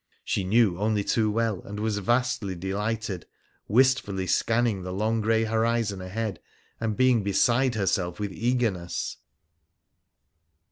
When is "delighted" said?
2.55-3.27